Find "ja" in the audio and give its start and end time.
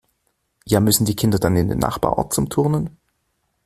0.65-0.79